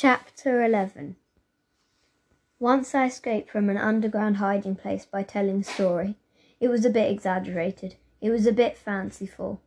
Chapter 0.00 0.62
11 0.62 1.16
Once 2.60 2.94
I 2.94 3.06
escaped 3.06 3.50
from 3.50 3.68
an 3.68 3.76
underground 3.76 4.36
hiding 4.36 4.76
place 4.76 5.04
by 5.04 5.24
telling 5.24 5.62
a 5.62 5.64
story. 5.64 6.16
It 6.60 6.68
was 6.68 6.84
a 6.84 6.90
bit 6.90 7.10
exaggerated. 7.10 7.96
It 8.20 8.30
was 8.30 8.46
a 8.46 8.52
bit 8.52 8.78
fanciful. 8.78 9.60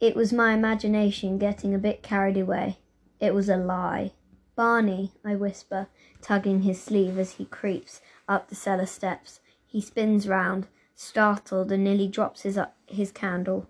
It 0.00 0.14
was 0.14 0.34
my 0.34 0.52
imagination 0.52 1.38
getting 1.38 1.74
a 1.74 1.78
bit 1.78 2.02
carried 2.02 2.36
away. 2.36 2.76
It 3.20 3.32
was 3.32 3.48
a 3.48 3.56
lie. 3.56 4.12
Barney, 4.54 5.12
I 5.24 5.34
whisper, 5.34 5.86
tugging 6.20 6.60
his 6.60 6.82
sleeve 6.82 7.18
as 7.18 7.36
he 7.36 7.46
creeps 7.46 8.02
up 8.28 8.50
the 8.50 8.54
cellar 8.54 8.84
steps. 8.84 9.40
He 9.66 9.80
spins 9.80 10.28
round, 10.28 10.66
startled, 10.94 11.72
and 11.72 11.84
nearly 11.84 12.06
drops 12.06 12.42
his, 12.42 12.58
his 12.86 13.12
candle. 13.12 13.66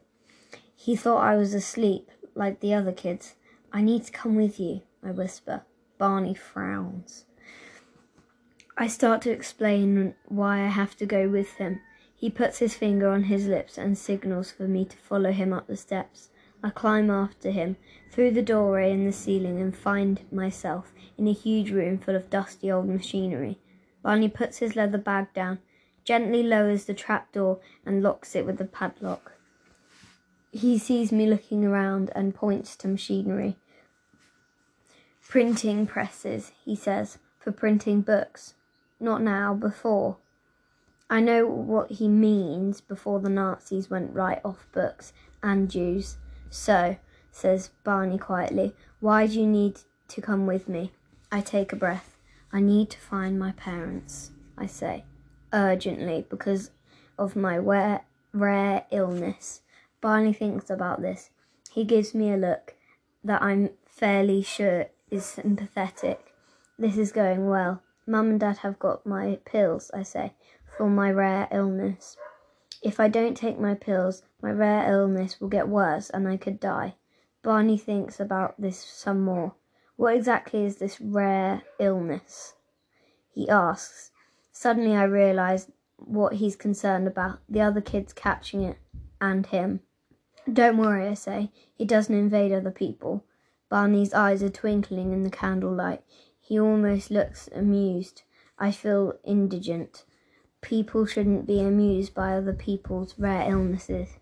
He 0.75 0.97
thought 0.97 1.23
I 1.23 1.37
was 1.37 1.55
asleep, 1.55 2.11
like 2.35 2.59
the 2.59 2.75
other 2.75 2.91
kids. 2.91 3.37
I 3.73 3.81
need 3.81 4.03
to 4.07 4.11
come 4.11 4.35
with 4.35 4.59
you, 4.59 4.83
I 5.03 5.11
whisper. 5.11 5.63
Barney 5.99 6.35
frowns. 6.35 7.25
I 8.77 8.87
start 8.87 9.21
to 9.23 9.31
explain 9.31 10.15
why 10.27 10.63
I 10.63 10.69
have 10.69 10.97
to 10.97 11.07
go 11.07 11.29
with 11.29 11.55
him. 11.57 11.81
He 12.17 12.31
puts 12.31 12.59
his 12.59 12.75
finger 12.75 13.09
on 13.09 13.25
his 13.25 13.47
lips 13.47 13.77
and 13.77 13.97
signals 13.97 14.51
for 14.51 14.65
me 14.65 14.85
to 14.85 14.97
follow 14.97 15.33
him 15.33 15.53
up 15.53 15.67
the 15.67 15.77
steps. 15.77 16.31
I 16.63 16.71
climb 16.71 17.11
after 17.11 17.51
him 17.51 17.77
through 18.11 18.33
the 18.33 18.43
doorway 18.43 18.93
in 18.93 19.07
the 19.07 19.13
ceiling 19.13 19.61
and 19.61 19.77
find 19.77 20.21
myself 20.31 20.93
in 21.17 21.27
a 21.29 21.33
huge 21.33 21.71
room 21.71 21.99
full 21.99 22.17
of 22.17 22.31
dusty 22.31 22.71
old 22.71 22.89
machinery. 22.89 23.59
Barney 24.03 24.29
puts 24.29 24.59
his 24.59 24.77
leather 24.77 24.99
bag 24.99 25.33
down, 25.35 25.59
gently 26.05 26.43
lowers 26.43 26.85
the 26.85 26.95
trap 26.95 27.33
door, 27.33 27.61
and 27.85 28.03
locks 28.03 28.35
it 28.35 28.45
with 28.47 28.61
a 28.61 28.65
padlock. 28.65 29.33
He 30.53 30.79
sees 30.79 31.13
me 31.13 31.27
looking 31.27 31.65
around 31.65 32.11
and 32.15 32.35
points 32.35 32.77
to 32.77 32.89
machinery. 32.89 33.57
Printing 35.31 35.87
presses, 35.87 36.51
he 36.65 36.75
says, 36.75 37.19
for 37.39 37.53
printing 37.53 38.01
books. 38.01 38.55
Not 38.99 39.23
now, 39.23 39.55
before. 39.55 40.17
I 41.09 41.21
know 41.21 41.47
what 41.47 41.93
he 41.93 42.09
means 42.09 42.81
before 42.81 43.21
the 43.21 43.29
Nazis 43.29 43.89
went 43.89 44.13
right 44.13 44.41
off 44.45 44.67
books 44.73 45.13
and 45.41 45.71
Jews. 45.71 46.17
So, 46.51 46.97
says 47.31 47.71
Barney 47.85 48.19
quietly, 48.19 48.75
why 48.99 49.29
do 49.29 49.39
you 49.39 49.47
need 49.47 49.79
to 50.09 50.21
come 50.21 50.49
with 50.49 50.69
me? 50.69 50.91
I 51.31 51.43
take 51.43 51.73
a 51.73 51.77
breath. 51.77 52.17
I 52.53 52.61
need 52.61 52.91
to 52.91 52.99
find 52.99 53.39
my 53.39 53.53
parents, 53.53 54.33
I 54.59 54.67
say, 54.67 55.05
urgently, 55.53 56.27
because 56.29 56.73
of 57.17 57.37
my 57.37 57.57
rare, 57.57 58.85
illness. 58.91 59.63
Barney 60.01 60.33
thinks 60.33 60.71
about 60.71 61.03
this. 61.03 61.31
He 61.71 61.85
gives 61.85 62.17
me 62.17 62.33
a 62.33 62.37
look 62.37 62.75
that 63.23 63.43
I'm 63.43 63.71
fairly 63.87 64.43
sure 64.43 64.87
is 65.11 65.25
sympathetic. 65.25 66.33
This 66.79 66.97
is 66.97 67.13
going 67.13 67.49
well. 67.49 67.83
Mum 68.07 68.31
and 68.31 68.41
Dad 68.41 68.59
have 68.59 68.79
got 68.79 69.07
my 69.07 69.39
pills, 69.45 69.91
I 69.93 70.03
say, 70.03 70.33
for 70.77 70.89
my 70.89 71.11
rare 71.11 71.49
illness. 71.53 72.17
If 72.83 72.99
I 72.99 73.09
don't 73.09 73.37
take 73.37 73.59
my 73.59 73.75
pills, 73.75 74.23
my 74.43 74.51
rare 74.51 74.91
illness 74.91 75.41
will 75.41 75.49
get 75.49 75.69
worse 75.69 76.11
and 76.11 76.27
I 76.27 76.37
could 76.37 76.59
die. 76.59 76.95
Barney 77.43 77.77
thinks 77.77 78.19
about 78.19 78.61
this 78.61 78.79
some 78.79 79.21
more. 79.21 79.55
What 79.97 80.17
exactly 80.17 80.65
is 80.65 80.77
this 80.77 81.01
rare 81.01 81.63
illness? 81.79 82.55
He 83.35 83.49
asks. 83.49 84.11
Suddenly 84.53 84.97
I 84.97 85.05
realise 85.05 85.71
what 85.97 86.35
he's 86.35 86.57
concerned 86.57 87.07
about 87.07 87.41
the 87.49 87.61
other 87.61 87.81
kids 87.81 88.13
catching 88.13 88.63
it 88.63 88.79
and 89.21 89.47
him. 89.47 89.81
Don't 90.51 90.79
worry, 90.79 91.07
I 91.07 91.15
say. 91.15 91.53
He 91.75 91.85
doesn't 91.85 92.15
invade 92.15 92.53
other 92.53 92.71
people. 92.71 93.25
Barney's 93.71 94.13
eyes 94.13 94.43
are 94.43 94.51
twinkling 94.51 95.13
in 95.13 95.23
the 95.23 95.31
candlelight. 95.31 96.03
He 96.41 96.59
almost 96.59 97.11
looks 97.11 97.49
amused. 97.55 98.23
I 98.59 98.73
feel 98.73 99.15
indigent. 99.25 100.05
People 100.61 101.07
shouldn't 101.07 101.47
be 101.47 101.61
amused 101.61 102.13
by 102.13 102.35
other 102.35 102.53
people's 102.53 103.15
rare 103.17 103.49
illnesses. 103.49 104.19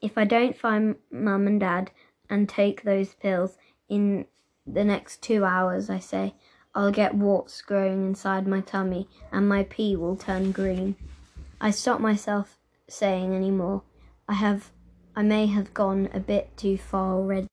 If 0.00 0.16
I 0.16 0.24
don't 0.24 0.56
find 0.56 0.96
Mum 1.10 1.46
and 1.46 1.58
Dad 1.58 1.90
and 2.28 2.48
take 2.48 2.82
those 2.82 3.14
pills 3.14 3.56
in 3.88 4.26
the 4.66 4.84
next 4.84 5.22
two 5.22 5.44
hours, 5.44 5.90
I 5.90 5.98
say, 5.98 6.34
I'll 6.74 6.92
get 6.92 7.14
warts 7.14 7.62
growing 7.62 8.06
inside 8.06 8.46
my 8.46 8.60
tummy 8.60 9.08
and 9.32 9.48
my 9.48 9.64
pee 9.64 9.96
will 9.96 10.16
turn 10.16 10.52
green. 10.52 10.94
I 11.60 11.70
stop 11.70 12.00
myself 12.00 12.58
saying 12.86 13.34
any 13.34 13.50
more. 13.50 13.82
I 14.28 14.34
have 14.34 14.70
I 15.16 15.22
may 15.22 15.46
have 15.46 15.74
gone 15.74 16.08
a 16.14 16.20
bit 16.20 16.56
too 16.56 16.78
far 16.78 17.14
already. 17.14 17.49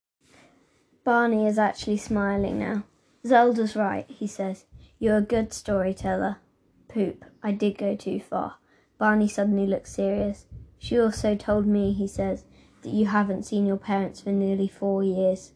Barney 1.07 1.47
is 1.47 1.57
actually 1.57 1.95
smiling 1.95 2.59
now. 2.59 2.83
Zelda's 3.25 3.77
right, 3.77 4.05
he 4.09 4.27
says. 4.27 4.65
You're 4.99 5.15
a 5.15 5.21
good 5.21 5.53
storyteller. 5.53 6.39
Poop, 6.89 7.23
I 7.41 7.53
did 7.53 7.77
go 7.77 7.95
too 7.95 8.19
far. 8.19 8.55
Barney 8.97 9.29
suddenly 9.29 9.65
looks 9.65 9.93
serious. 9.93 10.47
She 10.77 10.99
also 10.99 11.33
told 11.33 11.65
me, 11.65 11.93
he 11.93 12.09
says, 12.09 12.43
that 12.81 12.89
you 12.89 13.05
haven't 13.05 13.45
seen 13.45 13.65
your 13.65 13.77
parents 13.77 14.19
for 14.19 14.31
nearly 14.31 14.67
four 14.67 15.01
years. 15.01 15.53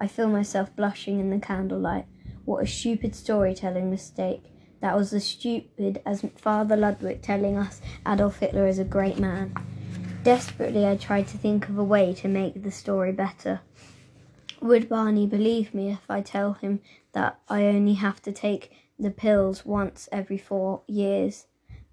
I 0.00 0.06
feel 0.06 0.28
myself 0.28 0.70
blushing 0.76 1.18
in 1.18 1.30
the 1.30 1.40
candlelight. 1.40 2.06
What 2.44 2.62
a 2.62 2.66
stupid 2.68 3.16
storytelling 3.16 3.90
mistake. 3.90 4.54
That 4.82 4.96
was 4.96 5.12
as 5.12 5.24
stupid 5.24 6.00
as 6.06 6.24
Father 6.36 6.76
Ludwig 6.76 7.22
telling 7.22 7.56
us 7.56 7.80
Adolf 8.06 8.38
Hitler 8.38 8.68
is 8.68 8.78
a 8.78 8.84
great 8.84 9.18
man. 9.18 9.52
Desperately, 10.22 10.86
I 10.86 10.96
tried 10.96 11.26
to 11.26 11.38
think 11.38 11.68
of 11.68 11.76
a 11.76 11.82
way 11.82 12.14
to 12.14 12.28
make 12.28 12.62
the 12.62 12.70
story 12.70 13.10
better. 13.10 13.62
Would 14.62 14.88
Barney 14.88 15.26
believe 15.26 15.74
me 15.74 15.90
if 15.90 16.08
I 16.08 16.20
tell 16.20 16.52
him 16.52 16.82
that 17.14 17.40
I 17.48 17.64
only 17.64 17.94
have 17.94 18.22
to 18.22 18.30
take 18.30 18.70
the 18.96 19.10
pills 19.10 19.66
once 19.66 20.08
every 20.12 20.38
four 20.38 20.82
years? 20.86 21.46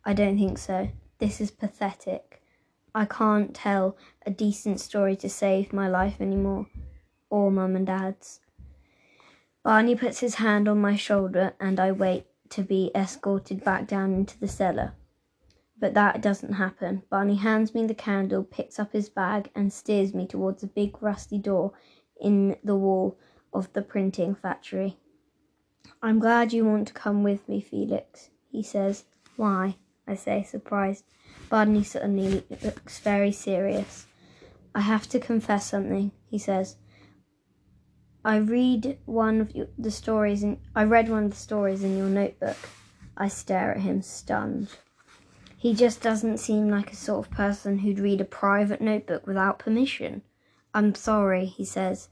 I 0.05 0.13
don't 0.13 0.37
think 0.37 0.59
so. 0.59 0.89
This 1.17 1.41
is 1.41 1.49
pathetic. 1.49 2.43
I 2.93 3.05
can't 3.05 3.55
tell 3.55 3.97
a 4.23 4.29
decent 4.29 4.79
story 4.79 5.15
to 5.15 5.29
save 5.29 5.73
my 5.73 5.89
life 5.89 6.21
anymore, 6.21 6.67
or 7.31 7.49
Mum 7.49 7.75
and 7.75 7.87
Dad's. 7.87 8.39
Barney 9.63 9.95
puts 9.95 10.19
his 10.19 10.35
hand 10.35 10.67
on 10.67 10.79
my 10.79 10.95
shoulder 10.95 11.55
and 11.59 11.79
I 11.79 11.91
wait 11.91 12.27
to 12.49 12.61
be 12.61 12.91
escorted 12.93 13.63
back 13.63 13.87
down 13.87 14.13
into 14.13 14.39
the 14.39 14.47
cellar. 14.47 14.93
But 15.79 15.95
that 15.95 16.21
doesn't 16.21 16.53
happen. 16.53 17.01
Barney 17.09 17.37
hands 17.37 17.73
me 17.73 17.87
the 17.87 17.95
candle, 17.95 18.43
picks 18.43 18.77
up 18.77 18.91
his 18.91 19.09
bag, 19.09 19.49
and 19.55 19.73
steers 19.73 20.13
me 20.13 20.27
towards 20.27 20.61
a 20.61 20.67
big 20.67 21.01
rusty 21.01 21.39
door 21.39 21.73
in 22.19 22.57
the 22.63 22.75
wall 22.75 23.17
of 23.53 23.71
the 23.73 23.81
printing 23.81 24.35
factory. 24.35 24.97
I'm 26.01 26.19
glad 26.19 26.53
you 26.53 26.65
want 26.65 26.87
to 26.87 26.93
come 26.93 27.23
with 27.23 27.47
me, 27.49 27.61
Felix, 27.61 28.29
he 28.51 28.63
says. 28.63 29.05
Why? 29.35 29.75
I 30.07 30.15
say, 30.15 30.43
surprised. 30.43 31.05
Barney 31.49 31.83
suddenly 31.83 32.43
looks 32.63 32.99
very 32.99 33.31
serious. 33.31 34.05
I 34.73 34.81
have 34.81 35.07
to 35.09 35.19
confess 35.19 35.69
something, 35.69 36.11
he 36.29 36.37
says. 36.37 36.77
I 38.23 38.37
read 38.37 38.97
one 39.05 39.41
of 39.41 39.53
the 39.77 39.91
stories 39.91 40.43
in 40.43 40.59
I 40.75 40.83
read 40.83 41.09
one 41.09 41.25
of 41.25 41.31
the 41.31 41.37
stories 41.37 41.83
in 41.83 41.97
your 41.97 42.09
notebook. 42.09 42.57
I 43.17 43.27
stare 43.27 43.71
at 43.71 43.81
him 43.81 44.01
stunned. 44.01 44.69
He 45.57 45.73
just 45.73 46.01
doesn't 46.01 46.37
seem 46.37 46.69
like 46.69 46.91
a 46.91 46.95
sort 46.95 47.25
of 47.25 47.31
person 47.31 47.79
who'd 47.79 47.99
read 47.99 48.21
a 48.21 48.25
private 48.25 48.81
notebook 48.81 49.25
without 49.27 49.59
permission. 49.59 50.21
I'm 50.73 50.93
sorry, 50.95 51.45
he 51.45 51.65
says, 51.65 52.09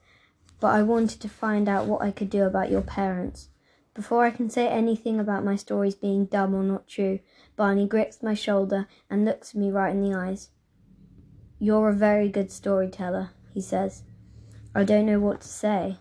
but 0.60 0.68
I 0.68 0.82
wanted 0.82 1.22
to 1.22 1.30
find 1.30 1.70
out 1.70 1.86
what 1.86 2.02
I 2.02 2.12
could 2.12 2.30
do 2.30 2.44
about 2.44 2.72
your 2.72 2.82
parents. 2.82 3.50
Before 3.94 4.26
I 4.26 4.32
can 4.32 4.50
say 4.50 4.68
anything 4.68 5.20
about 5.20 5.44
my 5.44 5.56
stories 5.56 5.96
being 5.96 6.26
dumb 6.26 6.54
or 6.54 6.64
not 6.64 6.88
true, 6.88 7.20
Barney 7.56 7.88
grips 7.88 8.22
my 8.22 8.34
shoulder 8.34 8.88
and 9.10 9.26
looks 9.26 9.56
me 9.56 9.72
right 9.72 9.92
in 9.92 10.02
the 10.02 10.16
eyes. 10.16 10.50
You're 11.60 11.90
a 11.90 11.96
very 11.96 12.30
good 12.30 12.52
storyteller, 12.52 13.32
he 13.54 13.62
says. 13.62 14.04
I 14.76 14.84
don't 14.84 15.08
know 15.08 15.20
what 15.20 15.42
to 15.42 15.48
say. 15.48 15.98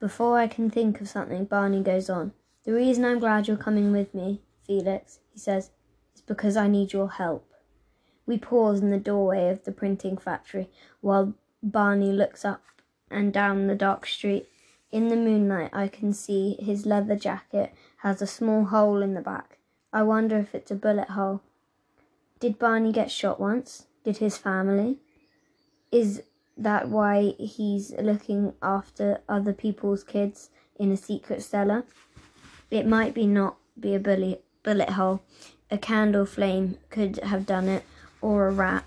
Before 0.00 0.38
I 0.38 0.48
can 0.48 0.70
think 0.70 1.00
of 1.00 1.08
something, 1.08 1.44
Barney 1.44 1.82
goes 1.82 2.10
on. 2.10 2.32
The 2.64 2.72
reason 2.72 3.04
I'm 3.04 3.20
glad 3.20 3.46
you're 3.46 3.56
coming 3.56 3.92
with 3.92 4.14
me, 4.14 4.42
Felix, 4.66 5.20
he 5.32 5.38
says, 5.38 5.70
is 6.14 6.20
because 6.22 6.56
I 6.56 6.66
need 6.66 6.92
your 6.92 7.10
help. 7.10 7.52
We 8.26 8.38
pause 8.38 8.80
in 8.80 8.90
the 8.90 8.98
doorway 8.98 9.48
of 9.50 9.64
the 9.64 9.72
printing 9.72 10.16
factory 10.16 10.68
while 11.00 11.34
Barney 11.62 12.12
looks 12.12 12.44
up 12.44 12.62
and 13.10 13.32
down 13.32 13.66
the 13.66 13.74
dark 13.74 14.06
street. 14.06 14.48
In 14.90 15.08
the 15.08 15.16
moonlight, 15.16 15.70
I 15.72 15.88
can 15.88 16.12
see 16.12 16.56
his 16.58 16.86
leather 16.86 17.16
jacket 17.16 17.74
has 17.98 18.22
a 18.22 18.26
small 18.26 18.64
hole 18.64 19.02
in 19.02 19.14
the 19.14 19.20
back. 19.20 19.58
I 19.92 20.02
wonder 20.02 20.38
if 20.38 20.54
it's 20.54 20.70
a 20.70 20.76
bullet 20.76 21.10
hole. 21.10 21.42
Did 22.38 22.58
Barney 22.58 22.92
get 22.92 23.10
shot 23.10 23.38
once? 23.38 23.86
Did 24.04 24.18
his 24.18 24.38
family? 24.38 24.96
Is 25.92 26.22
that 26.56 26.88
why 26.88 27.34
he's 27.38 27.92
looking 27.98 28.54
after 28.62 29.20
other 29.28 29.52
people's 29.52 30.02
kids 30.02 30.50
in 30.78 30.90
a 30.90 30.96
secret 30.96 31.42
cellar? 31.42 31.84
It 32.70 32.86
might 32.86 33.14
be 33.14 33.26
not 33.26 33.56
be 33.78 33.94
a 33.94 34.00
bullet 34.00 34.44
bullet 34.62 34.90
hole. 34.90 35.22
A 35.70 35.78
candle 35.78 36.26
flame 36.26 36.78
could 36.88 37.18
have 37.18 37.46
done 37.46 37.68
it, 37.68 37.84
or 38.20 38.48
a 38.48 38.52
rat. 38.52 38.84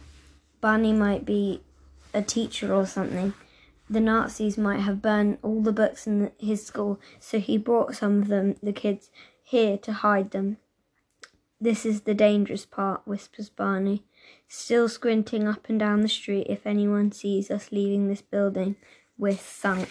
Barney 0.61 0.93
might 0.93 1.25
be 1.25 1.61
a 2.13 2.21
teacher 2.21 2.74
or 2.74 2.86
something. 2.86 3.33
the 3.89 4.00
Nazis 4.00 4.57
might 4.57 4.80
have 4.80 5.01
burned 5.01 5.38
all 5.42 5.62
the 5.62 5.71
books 5.71 6.07
in 6.07 6.31
his 6.39 6.65
school, 6.65 7.00
so 7.19 7.39
he 7.39 7.57
brought 7.57 7.95
some 7.95 8.21
of 8.21 8.27
them, 8.27 8.56
the 8.63 8.74
kids, 8.74 9.12
here 9.44 9.77
to 9.77 9.92
hide 9.94 10.31
them. 10.31 10.57
This 11.60 11.86
is 11.86 12.01
the 12.01 12.13
dangerous 12.13 12.65
part, 12.65 13.01
whispers 13.06 13.50
Barney, 13.50 14.04
still 14.48 14.89
squinting 14.89 15.48
up 15.48 15.69
and 15.69 15.80
down 15.80 16.01
the 16.01 16.10
street. 16.10 16.48
If 16.50 16.65
anyone 16.65 17.12
sees 17.12 17.51
us 17.51 17.71
leaving 17.71 18.07
this 18.07 18.21
building, 18.21 18.75
we're 19.18 19.38
sunk. 19.38 19.89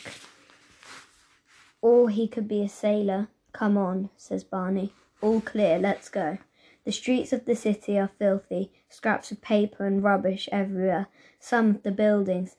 Or 1.80 2.10
he 2.10 2.28
could 2.28 2.48
be 2.48 2.62
a 2.62 2.68
sailor. 2.68 3.28
Come 3.52 3.76
on, 3.76 4.10
says 4.16 4.44
Barney. 4.44 4.92
All 5.20 5.40
clear, 5.40 5.78
let's 5.78 6.08
go. 6.08 6.38
The 6.84 6.92
streets 6.92 7.32
of 7.32 7.44
the 7.44 7.54
city 7.54 7.98
are 7.98 8.10
filthy, 8.18 8.72
scraps 8.88 9.30
of 9.30 9.40
paper 9.40 9.86
and 9.86 10.02
rubbish 10.02 10.48
everywhere. 10.50 11.06
Some 11.38 11.70
of 11.70 11.82
the 11.84 11.92
buildings 11.92 12.56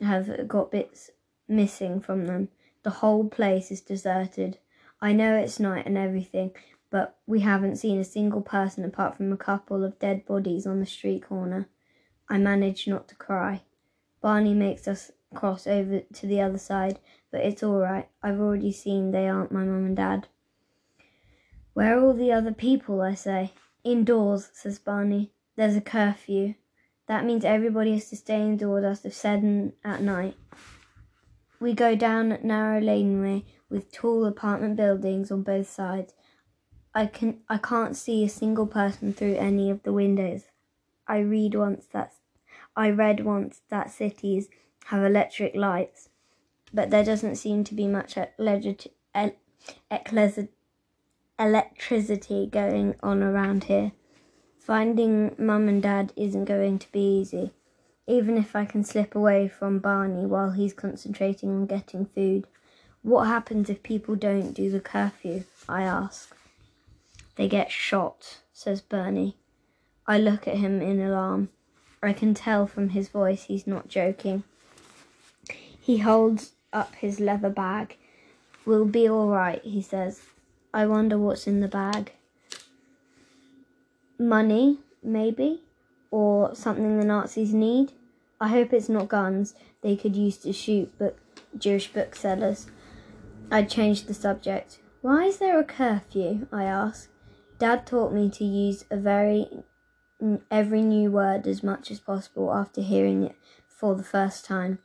have 0.00 0.46
got 0.46 0.70
bits 0.70 1.10
missing 1.48 2.00
from 2.00 2.26
them. 2.26 2.48
The 2.84 2.90
whole 2.90 3.28
place 3.28 3.70
is 3.70 3.80
deserted. 3.80 4.58
I 5.00 5.12
know 5.12 5.36
it's 5.36 5.58
night 5.58 5.86
and 5.86 5.98
everything, 5.98 6.52
but 6.90 7.18
we 7.26 7.40
haven't 7.40 7.76
seen 7.76 7.98
a 7.98 8.04
single 8.04 8.42
person 8.42 8.84
apart 8.84 9.16
from 9.16 9.32
a 9.32 9.36
couple 9.36 9.82
of 9.82 9.98
dead 9.98 10.24
bodies 10.24 10.66
on 10.66 10.78
the 10.78 10.86
street 10.86 11.24
corner. 11.24 11.68
I 12.28 12.38
manage 12.38 12.86
not 12.86 13.08
to 13.08 13.16
cry. 13.16 13.62
Barney 14.20 14.54
makes 14.54 14.86
us 14.86 15.10
cross 15.34 15.66
over 15.66 16.00
to 16.00 16.26
the 16.26 16.40
other 16.40 16.58
side, 16.58 17.00
but 17.32 17.40
it's 17.40 17.62
all 17.62 17.80
right. 17.80 18.08
I've 18.22 18.40
already 18.40 18.70
seen 18.70 19.10
they 19.10 19.28
aren't 19.28 19.52
my 19.52 19.64
mum 19.64 19.84
and 19.84 19.96
dad. 19.96 20.28
Where 21.72 21.98
are 21.98 22.04
all 22.04 22.14
the 22.14 22.32
other 22.32 22.52
people? 22.52 23.02
I 23.02 23.14
say. 23.14 23.52
Indoors, 23.84 24.48
says 24.54 24.78
Barney. 24.78 25.30
There's 25.56 25.76
a 25.76 25.80
curfew. 25.80 26.54
That 27.06 27.26
means 27.26 27.44
everybody 27.44 27.92
has 27.92 28.08
to 28.08 28.16
stay 28.16 28.40
indoors 28.40 28.84
after 28.84 29.10
seven 29.10 29.74
at 29.84 30.00
night. 30.00 30.36
We 31.60 31.74
go 31.74 31.94
down 31.94 32.32
a 32.32 32.42
narrow 32.42 32.80
laneway 32.80 33.44
with 33.68 33.92
tall 33.92 34.24
apartment 34.24 34.76
buildings 34.76 35.30
on 35.30 35.42
both 35.42 35.68
sides. 35.68 36.14
I 36.94 37.06
can 37.06 37.40
I 37.48 37.58
can't 37.58 37.94
see 37.94 38.24
a 38.24 38.28
single 38.28 38.66
person 38.66 39.12
through 39.12 39.34
any 39.34 39.70
of 39.70 39.82
the 39.82 39.92
windows. 39.92 40.44
I 41.06 41.18
read 41.18 41.54
once 41.54 41.86
that 41.92 42.14
I 42.74 42.88
read 42.88 43.24
once 43.24 43.60
that 43.68 43.90
cities 43.90 44.48
have 44.86 45.04
electric 45.04 45.54
lights, 45.54 46.08
but 46.72 46.88
there 46.88 47.04
doesn't 47.04 47.36
seem 47.36 47.64
to 47.64 47.74
be 47.74 47.86
much 47.86 48.16
electricity 51.38 52.46
going 52.46 52.94
on 53.02 53.22
around 53.22 53.64
here. 53.64 53.92
Finding 54.58 55.34
mum 55.38 55.68
and 55.68 55.82
dad 55.82 56.12
isn't 56.16 56.46
going 56.46 56.78
to 56.78 56.90
be 56.92 57.20
easy, 57.20 57.52
even 58.06 58.38
if 58.38 58.56
I 58.56 58.64
can 58.64 58.84
slip 58.84 59.14
away 59.14 59.48
from 59.48 59.78
Barney 59.78 60.26
while 60.26 60.52
he's 60.52 60.72
concentrating 60.72 61.50
on 61.50 61.66
getting 61.66 62.06
food. 62.06 62.46
What 63.02 63.24
happens 63.24 63.68
if 63.68 63.82
people 63.82 64.14
don't 64.14 64.52
do 64.52 64.70
the 64.70 64.80
curfew? 64.80 65.44
I 65.68 65.82
ask. 65.82 66.34
They 67.36 67.48
get 67.48 67.70
shot, 67.70 68.38
says 68.52 68.80
Bernie. 68.80 69.36
I 70.06 70.18
look 70.18 70.48
at 70.48 70.56
him 70.56 70.80
in 70.80 71.00
alarm. 71.00 71.50
I 72.02 72.12
can 72.12 72.32
tell 72.32 72.66
from 72.66 72.90
his 72.90 73.08
voice 73.08 73.44
he's 73.44 73.66
not 73.66 73.88
joking. 73.88 74.44
He 75.78 75.98
holds 75.98 76.52
up 76.72 76.94
his 76.94 77.20
leather 77.20 77.50
bag. 77.50 77.96
We'll 78.64 78.86
be 78.86 79.08
all 79.08 79.28
right, 79.28 79.62
he 79.62 79.82
says. 79.82 80.22
I 80.74 80.86
wonder 80.86 81.16
what's 81.16 81.46
in 81.46 81.60
the 81.60 81.68
bag 81.68 82.12
money, 84.18 84.78
maybe, 85.02 85.62
or 86.10 86.54
something 86.54 86.98
the 86.98 87.04
Nazis 87.04 87.54
need. 87.54 87.92
I 88.40 88.48
hope 88.48 88.72
it's 88.72 88.88
not 88.88 89.08
guns 89.08 89.54
they 89.82 89.96
could 89.96 90.16
use 90.16 90.36
to 90.38 90.52
shoot 90.52 90.92
but 90.98 91.16
Jewish 91.56 91.92
booksellers. 91.92 92.66
I 93.50 93.62
changed 93.62 94.08
the 94.08 94.14
subject. 94.14 94.80
Why 95.00 95.24
is 95.26 95.38
there 95.38 95.60
a 95.60 95.64
curfew? 95.64 96.48
I 96.52 96.64
asked. 96.64 97.08
Dad 97.58 97.86
taught 97.86 98.12
me 98.12 98.28
to 98.30 98.44
use 98.44 98.84
a 98.90 98.96
very 98.96 99.46
every 100.50 100.82
new 100.82 101.10
word 101.10 101.46
as 101.46 101.62
much 101.62 101.90
as 101.90 102.00
possible 102.00 102.52
after 102.52 102.80
hearing 102.80 103.22
it 103.22 103.36
for 103.68 103.94
the 103.94 104.02
first 104.02 104.44
time. 104.44 104.78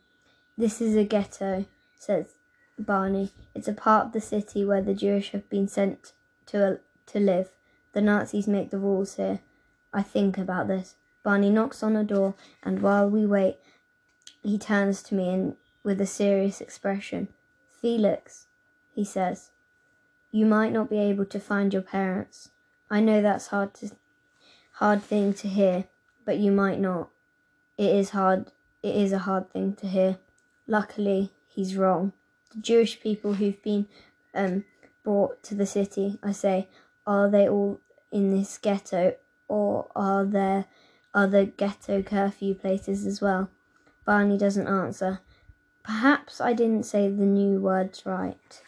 This 0.56 0.80
is 0.80 0.94
a 0.94 1.04
ghetto, 1.04 1.64
says 1.98 2.34
Barney. 2.86 3.30
It's 3.54 3.68
a 3.68 3.72
part 3.72 4.06
of 4.06 4.12
the 4.12 4.20
city 4.20 4.64
where 4.64 4.82
the 4.82 4.94
Jewish 4.94 5.30
have 5.30 5.48
been 5.48 5.68
sent 5.68 6.12
to 6.46 6.80
to 7.06 7.20
live. 7.20 7.50
The 7.92 8.00
Nazis 8.00 8.46
make 8.46 8.70
the 8.70 8.78
rules 8.78 9.16
here. 9.16 9.40
I 9.92 10.02
think 10.02 10.38
about 10.38 10.68
this. 10.68 10.94
Barney 11.22 11.50
knocks 11.50 11.82
on 11.82 11.96
a 11.96 12.04
door, 12.04 12.34
and 12.62 12.80
while 12.80 13.08
we 13.08 13.26
wait, 13.26 13.58
he 14.42 14.58
turns 14.58 15.02
to 15.04 15.14
me 15.14 15.28
and 15.28 15.56
with 15.82 16.00
a 16.00 16.06
serious 16.06 16.60
expression. 16.60 17.28
Felix, 17.80 18.46
he 18.94 19.04
says, 19.04 19.50
you 20.32 20.46
might 20.46 20.72
not 20.72 20.88
be 20.88 20.98
able 20.98 21.24
to 21.24 21.40
find 21.40 21.72
your 21.72 21.82
parents. 21.82 22.50
I 22.88 23.00
know 23.00 23.20
that's 23.20 23.48
hard 23.48 23.74
to 23.74 23.90
hard 24.72 25.02
thing 25.02 25.34
to 25.34 25.48
hear, 25.48 25.84
but 26.24 26.38
you 26.38 26.52
might 26.52 26.78
not. 26.78 27.10
It 27.76 27.94
is 27.94 28.10
hard 28.10 28.52
it 28.82 28.94
is 28.94 29.12
a 29.12 29.18
hard 29.18 29.50
thing 29.50 29.74
to 29.74 29.86
hear. 29.86 30.18
Luckily, 30.66 31.30
he's 31.48 31.76
wrong. 31.76 32.12
Jewish 32.58 33.00
people 33.00 33.34
who've 33.34 33.62
been 33.62 33.86
um, 34.34 34.64
brought 35.04 35.42
to 35.44 35.54
the 35.54 35.66
city, 35.66 36.18
I 36.22 36.32
say, 36.32 36.68
are 37.06 37.28
they 37.28 37.48
all 37.48 37.80
in 38.12 38.30
this 38.30 38.58
ghetto, 38.58 39.14
or 39.48 39.86
are 39.94 40.24
there 40.24 40.66
other 41.14 41.44
ghetto 41.44 42.02
curfew 42.02 42.54
places 42.54 43.06
as 43.06 43.20
well? 43.20 43.50
Barney 44.04 44.38
doesn't 44.38 44.66
answer. 44.66 45.20
Perhaps 45.84 46.40
I 46.40 46.52
didn't 46.52 46.84
say 46.84 47.08
the 47.08 47.24
new 47.24 47.60
words 47.60 48.04
right. 48.04 48.62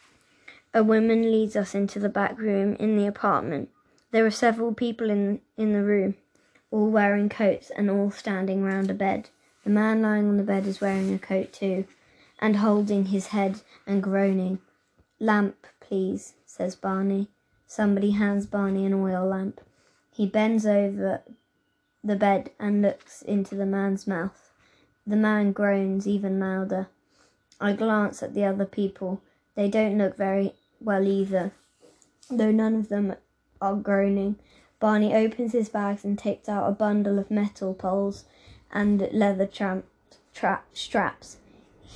A 0.75 0.83
woman 0.83 1.31
leads 1.31 1.57
us 1.57 1.75
into 1.75 1.99
the 1.99 2.09
back 2.09 2.39
room 2.39 2.77
in 2.77 2.97
the 2.97 3.07
apartment. 3.07 3.69
There 4.11 4.25
are 4.25 4.31
several 4.31 4.73
people 4.75 5.11
in, 5.11 5.41
in 5.57 5.73
the 5.73 5.83
room, 5.83 6.15
all 6.71 6.91
wearing 6.91 7.29
coats 7.29 7.71
and 7.77 7.91
all 7.91 8.11
standing 8.11 8.63
round 8.63 8.91
a 8.91 8.95
bed. 8.95 9.31
The 9.65 9.71
man 9.71 10.03
lying 10.03 10.29
on 10.29 10.37
the 10.37 10.43
bed 10.43 10.67
is 10.67 10.81
wearing 10.81 11.13
a 11.13 11.19
coat 11.19 11.53
too, 11.53 11.85
and 12.43 12.57
holding 12.57 13.07
his 13.07 13.29
head 13.29 13.61
and 13.87 14.03
groaning. 14.03 14.59
Lamp, 15.21 15.65
please, 15.81 16.35
says 16.45 16.75
Barney. 16.75 17.29
Somebody 17.69 18.11
hands 18.11 18.47
Barney 18.47 18.85
an 18.85 18.95
oil 18.95 19.25
lamp. 19.25 19.61
He 20.13 20.27
bends 20.27 20.67
over 20.67 21.23
the 22.03 22.17
bed 22.17 22.51
and 22.59 22.83
looks 22.83 23.23
into 23.23 23.55
the 23.55 23.65
man's 23.65 24.09
mouth. 24.09 24.51
The 25.07 25.15
man 25.17 25.53
groans 25.53 26.09
even 26.09 26.41
louder. 26.41 26.89
I 27.61 27.75
glance 27.75 28.25
at 28.25 28.35
the 28.35 28.45
other 28.45 28.67
people. 28.67 29.23
They 29.55 29.69
don't 29.69 29.97
look 29.97 30.17
very 30.17 30.55
well 30.81 31.07
either, 31.07 31.53
though 32.29 32.51
none 32.51 32.75
of 32.75 32.89
them 32.89 33.15
are 33.61 33.77
groaning. 33.77 34.37
Barney 34.81 35.15
opens 35.15 35.53
his 35.53 35.69
bags 35.69 36.05
and 36.05 36.19
takes 36.19 36.49
out 36.49 36.69
a 36.69 36.73
bundle 36.73 37.21
of 37.21 37.31
metal 37.31 37.73
poles 37.73 38.25
and 38.73 39.09
leather 39.13 39.47
tramp, 39.47 39.85
tra- 40.35 40.63
straps. 40.73 41.37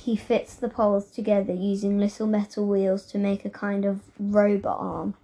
He 0.03 0.15
fits 0.15 0.55
the 0.55 0.69
poles 0.69 1.11
together 1.11 1.53
using 1.53 1.97
little 1.97 2.27
metal 2.27 2.65
wheels 2.65 3.05
to 3.07 3.17
make 3.17 3.43
a 3.43 3.49
kind 3.49 3.83
of 3.83 4.01
robot 4.17 4.77
arm. 4.79 5.15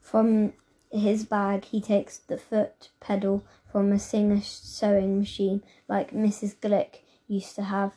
From 0.00 0.54
his 0.90 1.24
bag, 1.24 1.64
he 1.66 1.80
takes 1.80 2.18
the 2.18 2.38
foot 2.38 2.90
pedal 3.00 3.44
from 3.70 3.92
a 3.92 3.98
Singer 3.98 4.40
sewing 4.40 5.18
machine 5.18 5.62
like 5.88 6.12
Mrs. 6.12 6.56
Glick 6.56 7.00
used 7.26 7.54
to 7.56 7.64
have. 7.64 7.96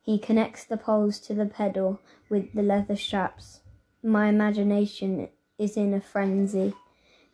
He 0.00 0.18
connects 0.18 0.64
the 0.64 0.76
poles 0.76 1.18
to 1.20 1.34
the 1.34 1.46
pedal 1.46 2.00
with 2.30 2.54
the 2.54 2.62
leather 2.62 2.96
straps. 2.96 3.60
My 4.02 4.28
imagination 4.28 5.28
is 5.58 5.76
in 5.76 5.92
a 5.92 6.00
frenzy. 6.00 6.72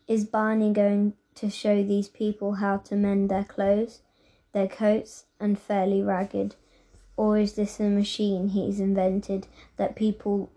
Is 0.09 0.25
Barney 0.25 0.73
going 0.73 1.15
to 1.37 1.51
show 1.51 1.83
these 1.83 2.09
people 2.09 2.55
how 2.55 2.79
to 2.79 2.97
mend 2.97 3.31
their 3.31 3.45
clothes, 3.45 4.01
their 4.53 4.69
coats, 4.69 5.27
and 5.39 5.59
fairly 5.59 6.03
ragged? 6.03 6.57
Or 7.17 7.39
is 7.39 7.55
this 7.55 7.79
a 7.79 7.85
machine 7.85 8.49
he's 8.49 8.81
invented 8.81 9.47
that 9.77 9.95
people 9.95 10.51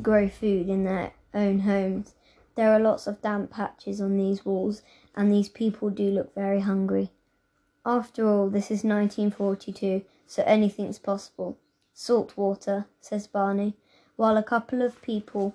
grow 0.00 0.28
food 0.28 0.68
in 0.68 0.84
their 0.84 1.12
own 1.34 1.60
homes? 1.60 2.14
There 2.54 2.72
are 2.72 2.80
lots 2.80 3.06
of 3.06 3.22
damp 3.22 3.50
patches 3.50 4.00
on 4.00 4.16
these 4.16 4.44
walls, 4.44 4.82
and 5.16 5.32
these 5.32 5.48
people 5.48 5.90
do 5.90 6.10
look 6.10 6.34
very 6.34 6.60
hungry. 6.60 7.10
After 7.84 8.28
all, 8.28 8.48
this 8.48 8.66
is 8.66 8.84
1942, 8.84 10.02
so 10.26 10.42
anything's 10.44 10.98
possible. 10.98 11.56
Salt 11.94 12.36
water, 12.36 12.86
says 13.00 13.26
Barney, 13.26 13.74
while 14.16 14.36
a 14.36 14.42
couple 14.42 14.82
of 14.82 15.02
people 15.02 15.54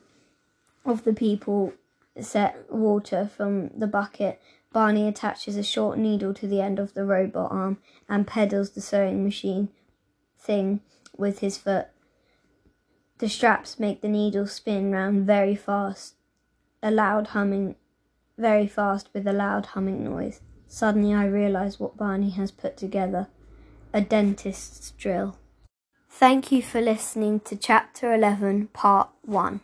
of 0.85 1.03
the 1.03 1.13
people 1.13 1.73
set 2.19 2.71
water 2.71 3.29
from 3.33 3.69
the 3.69 3.87
bucket. 3.87 4.41
Barney 4.71 5.07
attaches 5.07 5.55
a 5.55 5.63
short 5.63 5.97
needle 5.97 6.33
to 6.33 6.47
the 6.47 6.61
end 6.61 6.79
of 6.79 6.93
the 6.93 7.05
robot 7.05 7.51
arm 7.51 7.77
and 8.09 8.27
pedals 8.27 8.71
the 8.71 8.81
sewing 8.81 9.23
machine 9.23 9.69
thing 10.43 10.81
with 11.17 11.39
his 11.39 11.57
foot. 11.57 11.87
The 13.19 13.29
straps 13.29 13.79
make 13.79 14.01
the 14.01 14.09
needle 14.09 14.47
spin 14.47 14.91
round 14.91 15.25
very 15.25 15.55
fast 15.55 16.15
a 16.83 16.91
loud 16.91 17.27
humming, 17.27 17.75
very 18.37 18.67
fast 18.67 19.09
with 19.13 19.25
a 19.25 19.33
loud 19.33 19.67
humming 19.67 20.03
noise. 20.03 20.41
Suddenly 20.67 21.13
I 21.13 21.25
realize 21.25 21.79
what 21.79 21.95
Barney 21.95 22.31
has 22.31 22.51
put 22.51 22.75
together 22.75 23.27
a 23.93 24.01
dentist's 24.01 24.91
drill. 24.91 25.37
Thank 26.09 26.51
you 26.51 26.61
for 26.61 26.81
listening 26.81 27.39
to 27.41 27.55
Chapter 27.55 28.13
11, 28.13 28.67
Part 28.67 29.09
1. 29.21 29.61